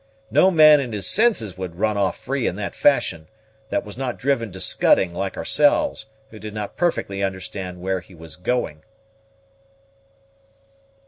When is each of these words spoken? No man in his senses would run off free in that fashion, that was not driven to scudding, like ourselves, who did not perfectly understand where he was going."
No 0.31 0.49
man 0.49 0.79
in 0.79 0.93
his 0.93 1.05
senses 1.07 1.59
would 1.59 1.75
run 1.77 1.95
off 1.95 2.17
free 2.17 2.47
in 2.47 2.55
that 2.55 2.73
fashion, 2.73 3.27
that 3.69 3.85
was 3.85 3.99
not 3.99 4.17
driven 4.17 4.51
to 4.53 4.59
scudding, 4.59 5.13
like 5.13 5.37
ourselves, 5.37 6.07
who 6.31 6.39
did 6.39 6.55
not 6.55 6.75
perfectly 6.75 7.21
understand 7.21 7.81
where 7.81 7.99
he 7.99 8.15
was 8.15 8.35
going." 8.35 8.81